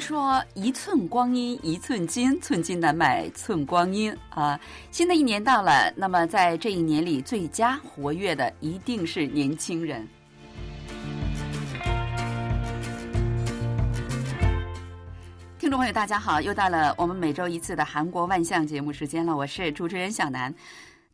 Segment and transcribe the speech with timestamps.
[0.00, 4.58] 说一寸光阴一寸金，寸金难买寸光阴啊！
[4.90, 10.06] 新的一年到了，那么在这一年里，最佳活跃的一定是年轻人。
[15.58, 20.54] 听众朋友，大家好，又到了我们每周一次的韩国万象节目时间了，我是主持人小南。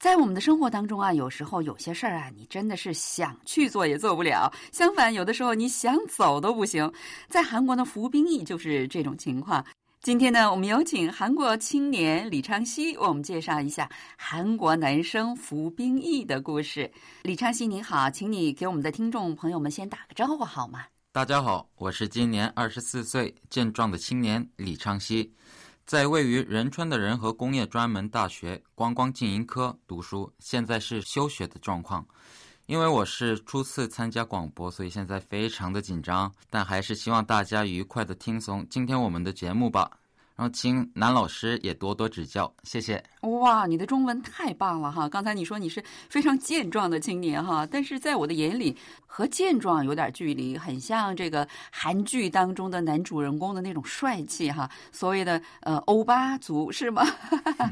[0.04, 6.92] 在我们的生活当中啊，有时候有些事儿啊，你真的是想去做也做不了；相反，有的时候你想走都不行。
[7.26, 9.64] 在韩国的服兵役就是这种情况。
[10.02, 16.92] 今天呢，我们有请韩国青年李昌熙为我们介绍一下韩国男生服兵役的故事。
[17.22, 20.84] 李昌熙，你好，请你给我们的听众朋友们先打个招呼好吗？
[21.12, 25.32] 大家好，我是今年二十四岁健壮的青年李昌熙，
[25.86, 32.06] 在位于仁川的仁和工业专门大学观光经营科读书，现在是休学的状况。
[32.64, 39.90] 因为我是初次参加广播，所以现在非常的紧张，但还是希望大家愉快的听从今天我们的节目吧。
[40.36, 43.00] 然后，请男老师也多多指教，谢谢。
[43.20, 45.08] 哇，你的中文太棒了哈！
[45.08, 48.76] 刚才你说你是非常健壮的青年哈，但是在我的眼里，
[49.06, 57.06] 和健壮有点距离，很像这个韩剧当中的男主人公的那种帅气哈，所谓的呃欧巴族是吗？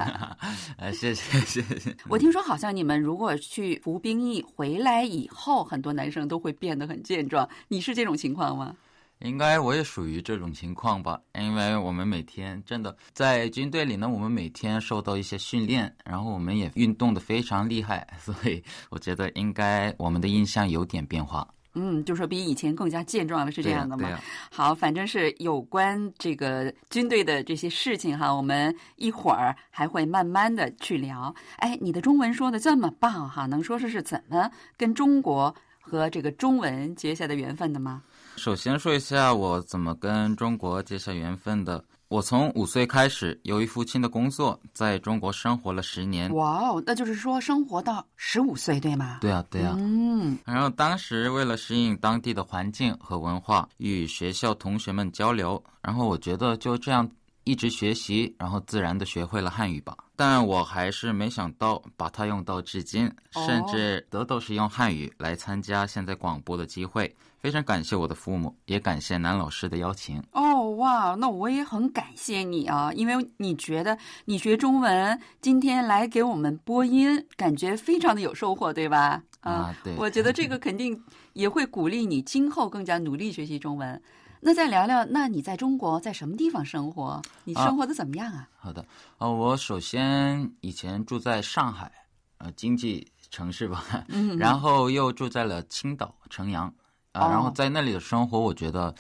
[0.79, 1.97] 呃，谢谢谢谢。
[2.09, 8.77] 我听说好像你们如果去服兵役回来以后，很多男生都会变得很健壮，你是这种情况吗？
[9.25, 21.47] 应该我也属于这种情况吧，因为我们每天真的在军队里呢，我们每天受到一些训练，然后我们也运动的非常厉害，所以我觉得应该我们的印象有点变化。
[21.75, 24.21] 嗯，就说比以前更加健壮了，是这样的吗？
[24.51, 31.35] 好，反正是有关这个军队的这些事情哈，我们一会儿还会慢慢的去聊。
[31.57, 38.03] 哎，你的中文说的这么棒哈，能说说是怎么跟中国和这个中文结下的缘分的吗？
[38.37, 41.85] 首先说一下我怎么跟中国结下缘分的。
[42.09, 46.31] 我从五岁开始，由于父亲的工作，在中国生活了十年。
[46.35, 49.19] 哇哦，那就是说生活到十五岁，对吗？
[49.23, 49.75] 对啊，对啊。
[49.79, 50.37] 嗯。
[50.45, 57.09] 然后当时为了适应当地的环境和文化，与学校同学们交流，然后我觉得就这样
[57.45, 59.97] 一直学习，然后自然的学会了汉语吧。
[60.15, 67.15] 但我还是没想到把它用到至今，甚至得都是用汉语来参加现在广播的机会。
[67.43, 70.23] 非常感谢我的父母，也感谢南老师的邀请。
[70.31, 79.21] 哦，哇，那我也很感谢你啊，因为你觉得你学中文今天来给我们播音，感觉非常的有收获，对吧？
[79.41, 79.93] 啊，对。
[79.97, 80.97] 我觉得这个肯定
[81.33, 84.01] 也会鼓励你今后更加努力学习中文。
[84.41, 87.21] 那再聊聊，那你在中国在什么地方生活？
[87.43, 88.49] 你生活的怎么样啊？
[88.57, 88.87] 好的，
[89.19, 91.91] 呃，我首先以前住在上海，
[92.39, 96.73] 呃，经济城市吧，嗯，然后又住在了青岛城阳。
[97.13, 98.95] 啊，然后在那里的生活，我觉得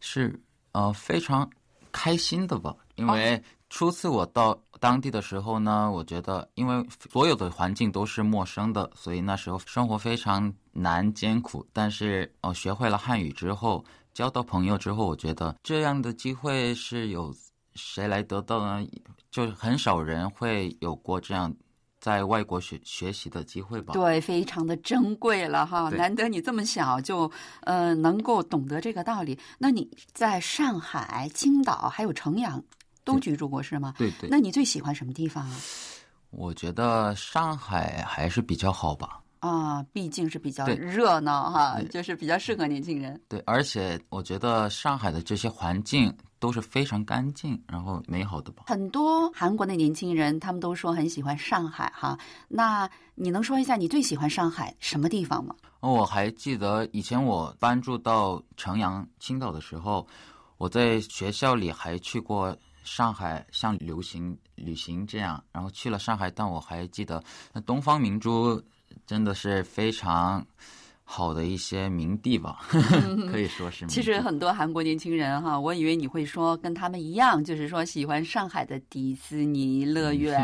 [0.00, 0.38] 是
[0.72, 1.48] 呃非常
[1.90, 2.74] 开心的吧。
[2.96, 11.66] 因为初次我到当地的时候呢，我觉得因为所有的环境都是陌生的，所以那时候生活非常难艰苦。
[11.72, 17.34] 但是哦，学会了汉语之后，交到朋友之后，我觉得这样的机会是有
[17.74, 18.86] 谁来得到呢？
[19.30, 21.52] 就是很少人会有过这样。
[22.04, 27.30] 在外国学学习的机会吧，对，非常的珍贵了哈，难得你这么小就
[27.62, 29.38] 呃能够懂得这个道理。
[29.56, 32.62] 那你在上海、青岛还有城阳
[33.04, 33.94] 都居住过是吗？
[33.96, 34.28] 对对。
[34.28, 35.56] 那你最喜欢什么地方啊？
[36.28, 39.22] 我觉得上海还是比较好吧。
[39.40, 43.18] 啊，毕竟是比较热闹哈，就是比较适合年轻人。
[43.30, 46.14] 对，而且我觉得上海的这些环境。
[46.44, 48.64] 都是非常干净，然后美好的吧。
[48.66, 52.18] 很多韩国的年轻人，他们都说很喜欢上海哈。
[52.48, 55.54] 那你能说一下你最喜欢上海什么地方吗？
[55.80, 60.06] 我还记得以前我搬住到城阳、青岛的时候，
[60.58, 66.30] 我在学校里还去过上海，像流行旅行这样，然后去了上海。
[66.30, 67.24] 但我还记得
[67.54, 68.62] 那东方明珠
[69.06, 70.46] 真的是非常。
[71.06, 72.60] 好的一些名地吧，
[73.30, 73.86] 可以说是。
[73.86, 80.40] 其实很多韩国年轻人哈，我以为你会说跟他们一样，就是说喜欢上海的迪士尼乐园。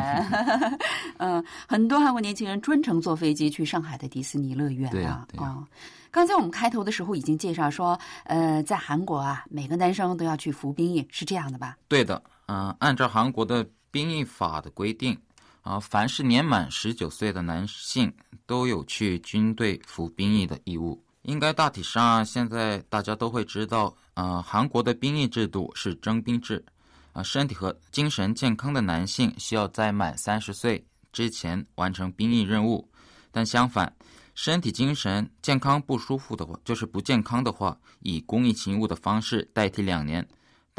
[1.17, 5.27] 嗯， 很多韩国年轻人专程坐飞机去上海的迪士尼乐园啊。
[5.39, 5.65] 啊，
[6.11, 11.77] 刚才我们开头的时候已经介绍说，呃，在韩国啊，每个男生都要去服兵役，是这样的吧？
[11.89, 15.19] 对的，嗯，按照韩国的兵役法的规定。
[15.63, 18.13] 啊，凡是年满十九岁的男性
[18.47, 21.03] 都有去军队服兵役的义务。
[21.23, 26.65] 应该大体上现在大家都会知道，呃，韩国的兵役制度是征兵制。
[27.13, 32.89] 啊，身体和精神健康的男性需要在满三十岁之前完成兵役任务。
[33.31, 33.93] 但相反，
[34.35, 40.27] 身体精神健康不舒服的话，就是不健康的话，以公益勤务的方式代替两年。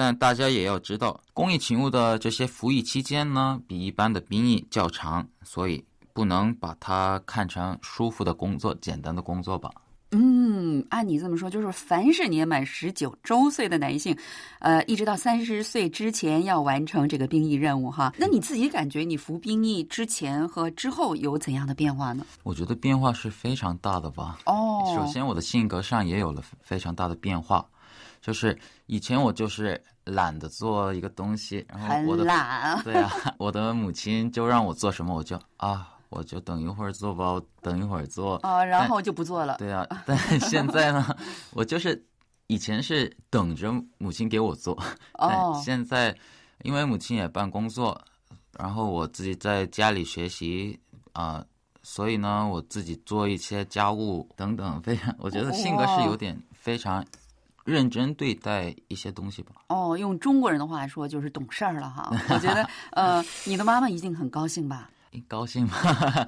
[0.02, 9.70] 但大家也要知道，公益勤务的这些服役期间呢，比一般的兵役较长，所以不能把它看成舒服的工作、简单的工作吧。
[10.10, 14.18] 嗯，按你这么说，就是凡是年满十九周岁的男性，
[14.58, 18.12] 呃，一直到三十岁之前要完成这个兵役任务哈。
[18.18, 22.26] 那你自己感觉你服兵役之前和之后有怎样的变化呢？
[22.42, 24.40] 我觉得变化是非常大的吧。
[24.48, 27.64] 哦，首先我的性格上也有了非常大的变化，
[28.22, 32.82] 就是以前我就是懒得做一个东西，然后我的懒。
[32.84, 35.88] 对啊， 我的母亲就让我做什么我就啊。
[36.14, 39.56] 我就等一会儿做吧，我等一会儿做哦，然后就不做了。
[39.58, 41.16] 对啊，但现在呢，
[41.56, 42.06] 我就是
[42.48, 44.78] 以前是等着母亲给我做，
[45.14, 46.14] 但现在
[46.64, 47.98] 因为母亲也办工作，
[48.60, 50.78] 然后我自己在家里学习
[51.14, 51.42] 啊，
[51.82, 57.02] 所以呢，我自己做一些家务等等，非常，我觉得性格是有点非常
[57.66, 59.54] 认真对待一些东西吧。
[59.68, 62.10] 哦，用中国人的话说就是懂事儿了哈。
[62.30, 64.90] 我觉得呃，你的妈妈一定很高兴吧。
[65.28, 65.76] 高兴吗？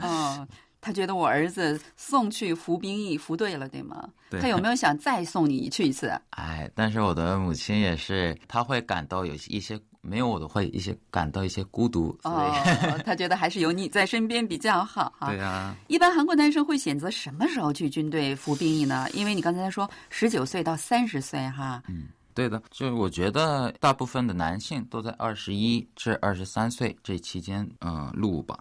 [0.01, 0.47] 嗯，
[0.81, 4.09] 他觉得我儿子送去服兵役服对了，对吗？
[4.29, 4.41] 对。
[4.41, 6.11] 他有没有想再送你去一次？
[6.31, 12.51] 哎，但是我的母亲也是，他会感到有一些没有我的会一些感到一些孤独，所以
[13.03, 15.29] 他觉得还是有你在身边比较好哈。
[15.29, 15.75] 对啊。
[15.87, 19.07] 一般韩国男生会选择什么时候去军队服兵役呢？
[19.13, 21.81] 因为你刚才说十九岁到三十岁哈。
[21.87, 22.09] 嗯。
[22.35, 28.57] 对的，就是我觉得大部分的男性都在二十一至二十三岁这期间，嗯，入伍吧。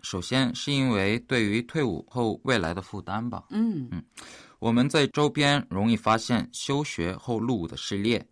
[0.00, 3.42] 首先是因为对于退伍后未来的负担吧。
[3.50, 4.02] 嗯嗯，
[4.60, 8.22] 我们在周边容易发现休学后入伍的事例，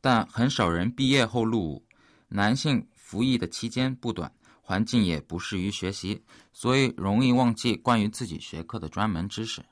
[0.00, 1.82] 但很少人毕业后入伍。
[2.28, 4.30] 男性服役的期间不短，
[4.60, 6.22] 环境也不适于学习，
[6.52, 9.62] 所以容易忘记关于自己学科的专门知识。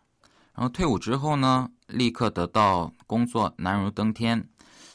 [0.54, 4.48] 然后退伍之后呢，立刻得到工作难如登天。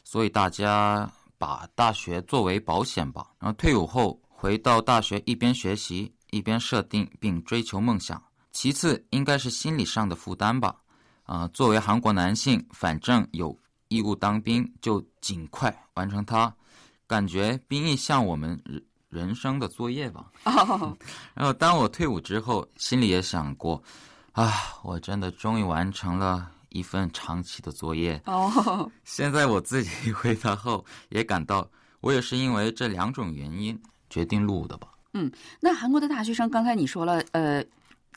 [0.03, 3.27] 所以大家把大学作为保险吧。
[3.39, 8.21] 然后退伍后回到大学，一边学习一边设定并追求梦想。
[8.51, 10.75] 其次应该是心理上的负担吧。
[11.23, 16.53] 啊，作为韩国男性，反正有义务当兵，就尽快完成它。
[17.11, 20.31] 感觉兵役像我们人人生的作业吧。
[21.35, 23.83] 然后当我退伍之后，心里也想过，
[24.31, 24.49] 啊，
[24.81, 26.49] 我真的终于完成了。
[26.73, 28.89] 一份长期的作业哦。
[29.03, 31.69] 现在我自己回答后，也感到
[31.99, 33.77] 我也是因为这两种原因
[34.09, 34.87] 决定入伍的吧。
[35.11, 35.29] 嗯，
[35.59, 37.61] 那韩国的大学生，刚才你说了，呃，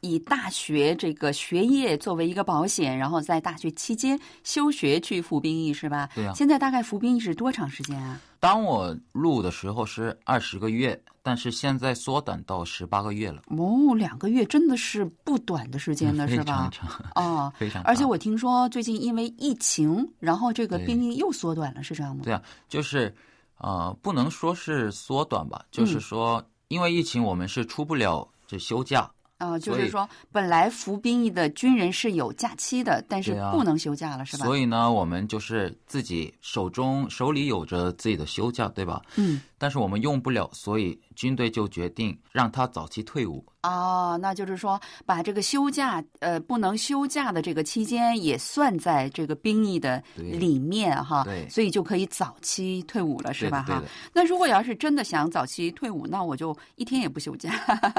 [0.05, 6.09] 以大学这个学业作为一个保险，然后在大学期间休学去服兵役是吧？
[6.15, 6.33] 对啊。
[6.35, 8.21] 现在大概服兵役是多长时间啊？
[8.39, 11.01] 当我入的时候是二十个月。
[11.27, 16.45] 但是现在缩短到十八个月了哦，两个月真的是不短的时间呢，是吧？
[16.45, 17.83] 非常长 哦，非常。
[17.83, 22.25] 而且我听说最近因为疫情，然后这个兵役又缩短了，是这样吗？
[22.25, 23.11] 对啊，就是
[23.56, 29.11] 呃，不能说是缩短吧，就是说因为疫情，我们是出不了这休假。
[29.39, 34.45] 啊，就是说，本来服兵役的军人是有假期的，但是不能休假了，是吧？
[34.45, 39.03] 所以呢，我们就是自己手中手里有着自己的休假，对吧？
[39.17, 39.41] 嗯。
[39.65, 43.43] 但是我们用不了，所以军队就决定让他早期退伍。
[43.63, 51.25] 哦，那就是说，把这个休假，呃，不能休假的这个期间也算在这个兵役的里面哈。
[51.25, 51.49] 对。
[51.49, 53.63] 所以就可以早期退伍了，是吧？
[53.63, 53.83] 哈。
[54.13, 57.51] 那如果要是真的想早期退伍，那我就一天也不休假，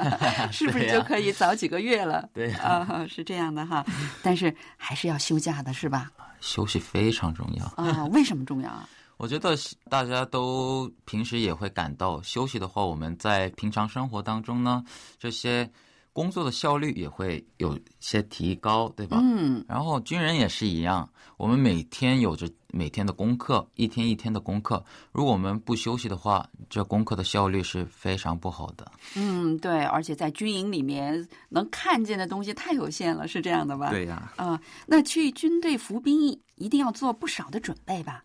[0.54, 2.30] 是不是就可以早几个月了？
[2.32, 3.84] 对啊，是这样的哈。
[4.22, 6.12] 但是还是要休假的，是吧？
[6.42, 8.06] 休息非常重要啊！
[8.14, 8.88] 为什么重要啊？
[9.18, 9.56] 我觉得
[9.90, 14.84] 大家都平时也会感到休息的话，我们在平常生活当中呢，
[15.18, 15.70] 这些
[16.12, 19.20] 工作的效率也会有些提高，对吧？
[19.22, 19.64] 嗯。
[19.68, 24.84] 然后军人也是一样，我们每天有着每天的功课，一天一天的功课。
[25.14, 28.92] 如果我们不休息的话，这功课的效率是非常不好的。
[29.16, 33.90] 嗯，对，而且在军营里面能看见的东西太有限了，是这样的吧？
[33.90, 34.34] 对呀。
[34.36, 38.22] 啊，那去军队服兵役一定要做不少的准备吧？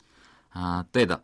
[0.50, 1.22] 啊，对的。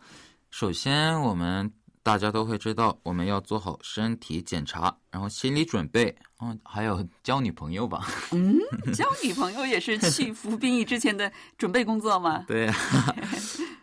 [0.51, 1.71] 首先，我们
[2.03, 8.07] 大家都会知道，我们要做好身体检查，然后心理准备，嗯，还有交女朋友吧。
[8.33, 8.57] 嗯，
[8.95, 12.45] 交女朋友也是去服兵役之前的准备工作吗？
[12.49, 12.73] 对。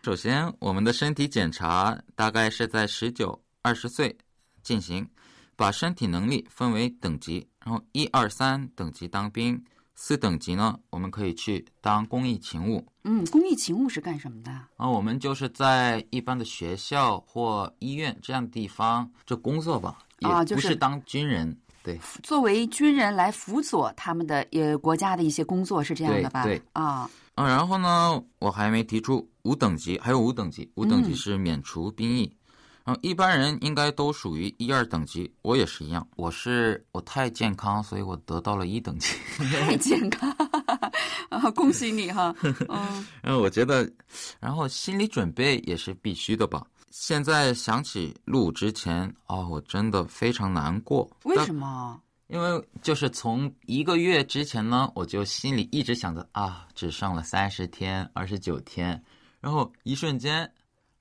[0.03, 4.17] 首先，我们的身体检查大概是在十九、二十岁
[4.63, 5.07] 进行，
[5.55, 9.61] 把身体能力分为等级，然后一二三等级当兵。
[9.95, 12.85] 四等级呢，我们可以去当公益勤务。
[13.03, 14.51] 嗯，公益勤务是干什么的？
[14.77, 19.99] 啊，我们就是在一般的学校或医院这样的地方就工作吧。
[20.21, 21.55] 啊，就是不是当军人。
[21.83, 26.43] 对，作为军人来辅佐他们的呃国家的一些工作是这样的吧？
[26.43, 26.61] 对。
[26.73, 27.09] 啊。
[27.35, 32.31] 啊，然后呢，我还没提出，五等级，还有五等级，五等级是免除兵役。
[32.83, 36.05] 然后一般人应该都属于一二等级，我也是一样。
[36.17, 39.15] 我是我太健康，所以我得到了一等级。
[39.37, 40.29] 太健康
[41.29, 41.49] 啊！
[41.51, 42.35] 恭喜你哈。
[42.41, 43.05] 嗯。
[43.21, 43.89] 然 后我觉得，
[44.39, 46.65] 然后心理准备也是必须的吧。
[46.91, 51.09] 现在想起录之前，哦，我真的非常难过。
[51.23, 51.99] 为什么？
[52.27, 59.01] 因为就是从一个月之前呢，我就心里一直想着啊，只剩了三十天、二十九天，
[59.39, 60.51] 然后一瞬间，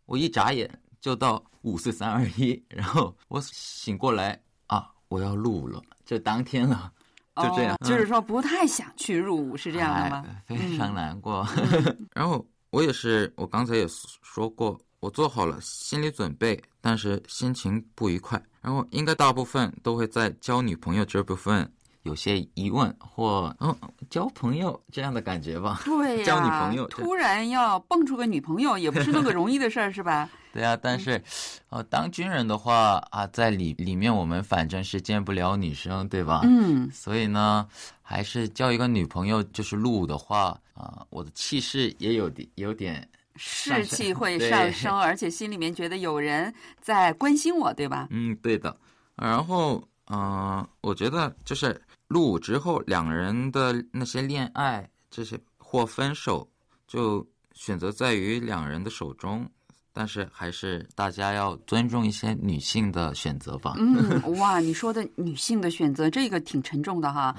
[0.06, 0.78] 我一眨眼。
[1.02, 6.90] 就到五四三二一， 然后我醒过来啊，我要入伍了，就当天了，
[7.36, 7.76] 就这样。
[7.84, 10.24] 就是说不太想去入伍，是这样的吗？
[10.46, 11.44] 非常难过。
[12.14, 13.84] 然后我也是，我刚才也
[14.22, 18.40] 说过，我做好了心理准备，但是心情不愉快。
[18.60, 21.70] 然后应该大部分都会在交女朋友这部分。
[22.04, 23.72] 有些疑问或嗯
[24.10, 25.82] 交朋友这样的感觉吧？
[25.84, 30.28] 对 交女朋友突然要蹦出个女朋友，也不是那么容易的事儿，是吧？
[30.52, 31.22] 对啊，但是，
[31.70, 36.42] 呃，当军人的话啊，在里里面我们反正是见不了女生，对吧？
[36.44, 36.90] 嗯。
[36.90, 37.66] 所以呢，
[38.02, 48.08] 还是交一个女朋友，就是入伍的话啊，我的气势也有点有点士气会上 升，而且心里面觉得有人在关心我，对吧？
[48.10, 48.76] 嗯，对的。
[49.16, 51.80] 然后，嗯，我觉得就是。
[52.08, 56.46] 入伍之后，两人的那些恋爱，这些或分手，
[56.86, 59.50] 就选择在于两人的手中。
[59.92, 63.74] 但是，还是大家要尊重一些女性的选择吧。
[63.78, 67.34] 嗯， 哇，你说的女性的选择，这个挺沉重的哈。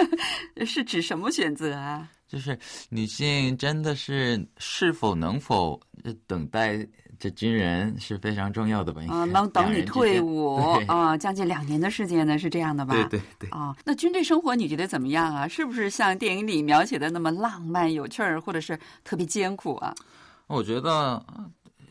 [0.66, 2.08] 是指什么选择啊？
[2.26, 5.78] 就是女性真的是是否能否
[6.26, 6.86] 等待？
[7.18, 9.00] 这军人是非常重要的吧？
[9.08, 10.56] 啊，能等你退伍
[10.88, 12.94] 啊，将近两年的时间呢，是这样的吧？
[12.94, 13.48] 对对对。
[13.50, 15.46] 啊，那军队生活你觉得怎么样啊？
[15.46, 19.94] 是不是像电影里描写的那么浪漫有趣儿，或者是特别艰苦啊？
[20.48, 21.24] 我觉得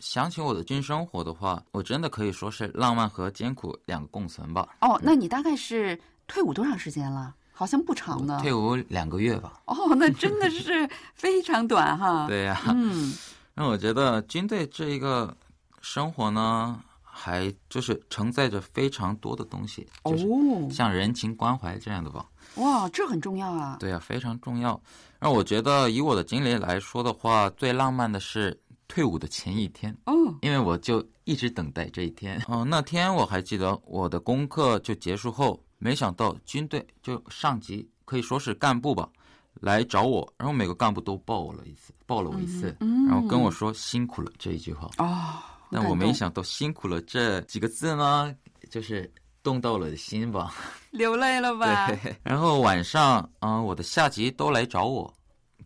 [0.01, 4.67] 想起我的军生活的话，我真的可以说是浪漫和艰苦两个共存吧。
[4.81, 7.36] 哦，那你大概是退伍多长时间了？
[7.53, 8.39] 好像不长呢。
[8.41, 9.62] 退伍两个月吧。
[9.65, 12.25] 哦，那真的是 非常短哈。
[12.27, 12.60] 对呀。
[12.70, 13.13] 嗯。
[13.53, 15.36] 那我觉得军队这一个
[15.81, 20.25] 生活呢，还就是承载着非常多的东西，就是
[20.74, 22.25] 像人情关怀这样的吧。
[22.55, 23.77] 哇，这很重要啊！
[23.79, 24.81] 对呀，非常重要。
[25.20, 28.60] 那我觉得以我的经历来说的话，最浪漫的是
[28.91, 29.98] 退伍的前一天。
[30.03, 32.38] 哦，因为我就一直等待这一天。
[32.50, 39.07] 哦，那天我还记得我的功课就结束后，没想到军队就上级可以说是干部吧。
[39.62, 42.75] 来找我，然后每个干部都抱我了一次，抱了我一次，
[43.07, 44.89] 然后跟我说辛苦了这一句话。
[44.98, 45.39] 哦，
[45.71, 48.36] 但我没想到辛苦了这几个字呢，
[48.69, 49.10] 就是
[49.41, 50.53] 动到了心吧，
[50.91, 51.88] 流泪了吧？
[51.91, 52.15] 对。
[52.24, 55.13] 然后晚上，嗯，我的下级都来找我。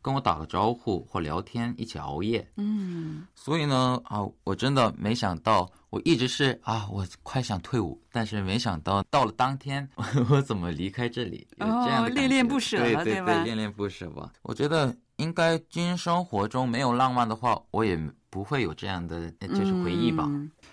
[0.06, 2.48] 跟我打个招呼或聊天，一起熬夜。
[2.58, 9.90] 嗯，所以呢，啊，我真的没想到，我一直是啊，我快想退伍，但是没想到到了当天，
[10.30, 11.48] 我怎么离开这里？
[11.58, 14.32] 有这样的恋恋不舍，对对对，恋恋不舍吧。
[14.44, 20.30] 我觉得应该军生活中没有浪漫的话，我也不会有这样的就是回忆吧。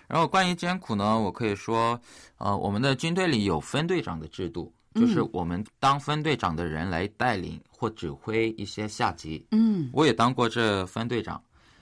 [0.07, 1.99] 然后关于艰苦呢，我可以说，
[2.37, 4.71] 呃，我们的军队里有分队长的制度。
[4.93, 9.45] 就是我们当分队长的人来带领或指挥一些下级。
[9.51, 11.41] 嗯，我也当过这分队长，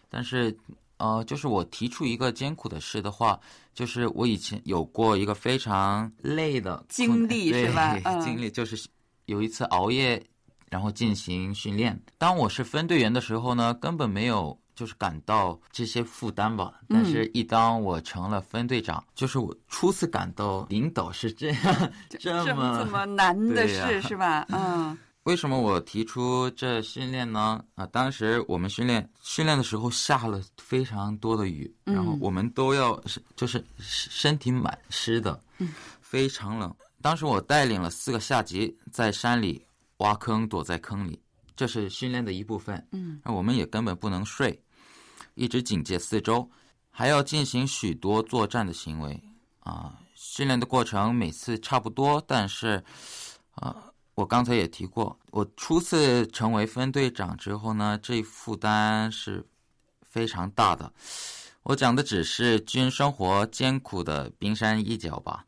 [0.10, 0.56] 但是，
[0.98, 3.40] 呃，就是我提出一个艰苦的事的话，
[3.74, 7.98] 就是我以前有过一个非常累的经历，是吧？
[8.24, 8.88] 经历就是
[9.26, 10.24] 有一次熬夜，
[10.70, 12.00] 然后进行训练。
[12.18, 14.58] 当我是分队员的时候呢，根本没有。
[14.82, 24.44] 就是感到这些负担吧，但是，一当我成了分队长，就是我初次感到领导是这样 这么这么难的事，是吧？
[24.50, 24.98] 嗯。
[25.26, 27.64] 为什么我提出这训练呢？
[27.76, 35.40] 啊，当时我们训练训练的时候下了非常多的雨，然后我们都要是就是身体满湿的，
[36.02, 36.74] 非常冷。
[37.04, 39.64] 当时我带领了四个下级在山里
[39.98, 41.22] 挖坑，躲在坑里。
[41.54, 44.60] 这是训练的一部分，嗯，那我们也根本不能睡，
[45.34, 46.50] 一直警戒四周，
[46.90, 49.20] 还要进行许多作战的行为
[49.60, 50.00] 啊。
[50.14, 52.84] 训练的过程每次差不多，但是
[53.56, 53.76] 啊，
[54.16, 59.46] 我刚才也提过，我初次成为分队长之后呢，这负担是
[60.04, 60.92] 非常大的。
[61.64, 65.46] 我讲的只是军生活艰苦的冰山一角吧，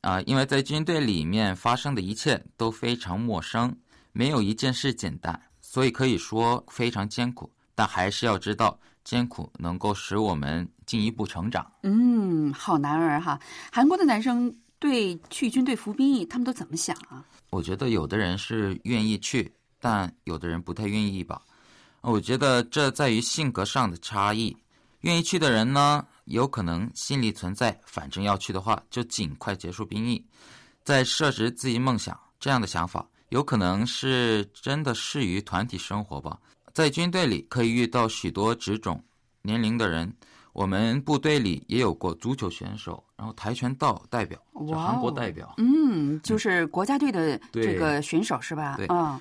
[0.00, 3.76] 啊，因为在军队里面发生的一切都非常陌生。
[4.12, 11.70] 没有一件事简单，所以可以说非常艰苦，但还是要知道，艰苦能够使我们进一步成长。
[11.84, 13.38] 嗯，好男儿哈！
[13.70, 17.24] 韩国的男生对去军队服兵役，他们都怎么想啊？
[17.50, 21.40] 我觉得有的人是愿意去，但有的人不太愿意吧。
[22.00, 24.56] 我觉得这在于性格上的差异。
[25.02, 30.24] 愿意去的人呢，有可能心里存在，反正要去的话，就尽快结束兵役，
[30.82, 36.36] 再设置自己梦想这样的想法，有可能是真的适于团体生活吧。
[36.76, 39.02] 在军队里可以遇到许多职种、
[39.40, 40.12] 年龄的人。
[40.52, 45.54] 我们部队里也有过足球选手，然后跆拳道代表，就韩国代表。
[45.56, 48.76] 嗯，就是国家队的这个选手是吧？
[48.76, 49.18] 对啊。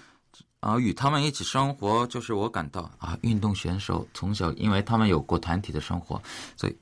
[0.59, 6.21] 啊，与他们一起生活，就是我感到啊，运动选手从小，因为他们有过团体的生活，
[6.57, 6.75] 所以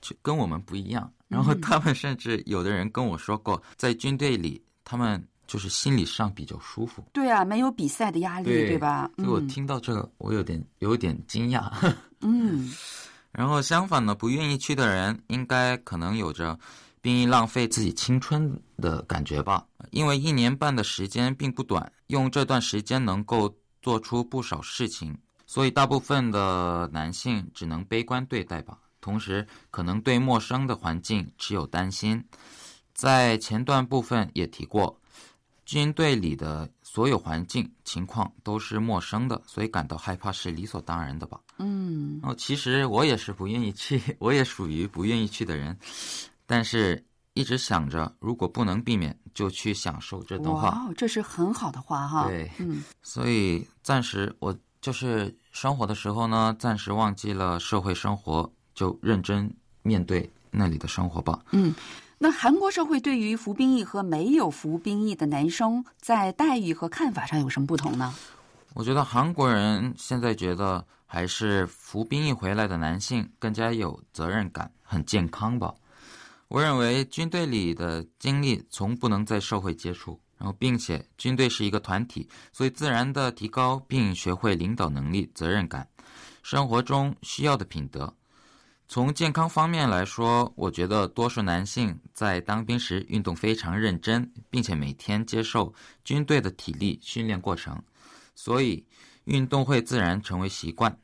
[0.00, 1.12] 就跟我们不一样。
[1.26, 5.20] 然后他们甚至有的人跟我说过，在军队里，他们
[5.52, 7.04] 就是心理上比较舒服。
[7.12, 9.10] 对啊，没有比赛的压力，对吧？
[9.18, 11.70] 所以我听到这个，我有点有点惊讶。
[12.22, 12.72] 嗯。
[13.32, 16.58] 然后相反呢，不愿意去的人，应该可能有着
[17.02, 19.62] 兵役浪费自己青春的感觉吧？
[19.90, 28.78] 因为一年半的时间并不短，用这段时间能够做出不少事情，所以大部分的男性只能悲观对待吧。
[29.02, 32.24] 同时，可能对陌生的环境持有担心。
[32.94, 35.00] 在前段部分也提过，
[35.64, 41.40] 军队里的所有环境情况都是陌生的，所以感到害怕是理所当然的吧。
[41.58, 45.76] 嗯，哦，其实我也是不愿意去， 我也属于不愿意去的人，
[46.46, 47.04] 但是
[47.34, 50.68] 一直想着，如果不能避免，就去享受这段话。
[50.70, 52.26] 哇，这是很好的话哈。
[52.26, 59.50] 对，嗯，所以暂时我就是生活的时候呢，暂时忘记了社会生活，就认真
[59.82, 61.38] 面对那里的生活吧。
[61.52, 61.72] 嗯，
[62.22, 68.14] 那韩国社会对于服兵役和没有服兵役的男生在待遇和看法上有什么不同呢？
[68.74, 70.86] 我觉得韩国人现在觉得。
[71.04, 75.74] 还是服兵役回来的男性更加有责任感，很健康吧？
[76.48, 85.86] 我认为军队里的经历从不能在社会接触，然后并且军队是一个团体，所以自然的提高并学会领导能力、责任感，
[86.42, 88.10] 生活中需要的品德。
[88.92, 95.72] 从健康方面来说，我觉得多数男性在当兵时运动非常认真，并且每天接受
[96.04, 97.82] 军队的体力训练过程，
[98.34, 98.84] 所以
[99.24, 100.94] 运动会自然成为习惯。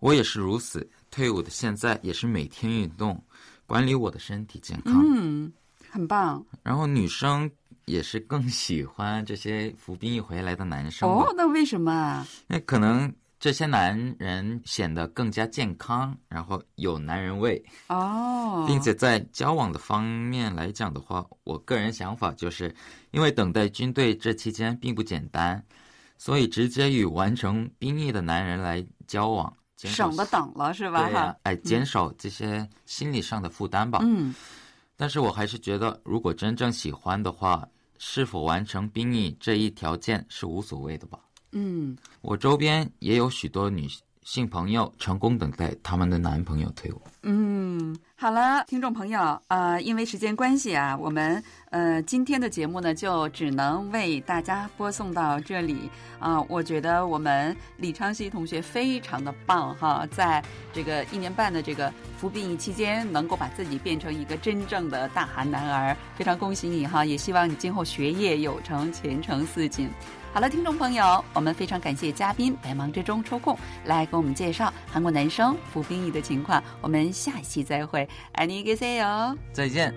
[0.00, 3.24] 我也是如此，退伍的现在也是每天运动，
[3.64, 5.02] 管理我的身体健康。
[5.02, 5.50] 嗯，
[5.90, 6.44] 很棒。
[6.62, 7.50] 然后女生
[7.86, 11.08] 也是更喜欢这些服兵役回来的男生。
[11.08, 12.26] 哦，那为什么？
[12.46, 17.62] 那可能这些男人显得更加健康，然后有男人味。
[17.86, 22.74] 哦，并且在交往的方面来讲的话，我个人想法就是，
[23.12, 25.64] 因为等待军队这期间并不简单，
[26.16, 29.52] 所以直接与完成兵役的男人来交往。
[29.76, 31.08] 省得等了是吧？
[31.08, 34.00] 哈，哎，减少这些心理上的负担吧。
[34.02, 34.34] 嗯，
[34.96, 37.64] 但是我还是觉得，如果真正喜欢的话，
[37.98, 41.20] 是否完成兵役这一条件是无所谓的吧。
[41.52, 43.88] 嗯，我周边也有许多女
[44.22, 47.00] 性朋友成功等待他们的男朋友退伍。
[47.30, 47.94] 嗯。
[48.16, 55.88] 好了，听众朋友，呃，因为时间关系啊，我们呃今天的节目呢就只能为大家播送到这里
[56.18, 56.42] 啊。
[56.48, 67.04] 我觉得我们李昌熙同学非常的棒哈，在这个一年半的这个服兵役期间，能够把自己变成一个真正的大韩男儿，非常恭喜你哈！
[67.04, 69.88] 也希望你今后学业有成，前程似锦。
[70.34, 76.62] 好了，听众朋友，我们非常感谢嘉宾百忙之中抽空来给我们介绍韩国男生服兵役的情况。
[76.82, 79.00] 我们下一期再会，爱你，给 say，
[79.52, 79.92] 再见。